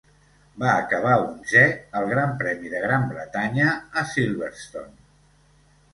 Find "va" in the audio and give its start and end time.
0.61-0.69